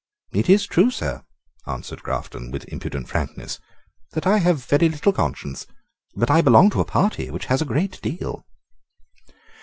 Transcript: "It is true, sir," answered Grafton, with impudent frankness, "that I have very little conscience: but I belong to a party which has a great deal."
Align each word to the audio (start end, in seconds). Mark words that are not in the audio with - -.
"It 0.31 0.49
is 0.49 0.65
true, 0.65 0.89
sir," 0.89 1.21
answered 1.67 2.01
Grafton, 2.01 2.49
with 2.49 2.67
impudent 2.69 3.07
frankness, 3.07 3.59
"that 4.13 4.25
I 4.25 4.39
have 4.39 4.65
very 4.65 4.89
little 4.89 5.13
conscience: 5.13 5.67
but 6.15 6.31
I 6.31 6.41
belong 6.41 6.71
to 6.71 6.81
a 6.81 6.85
party 6.85 7.29
which 7.29 7.45
has 7.45 7.61
a 7.61 7.65
great 7.69 8.01
deal." 8.01 8.43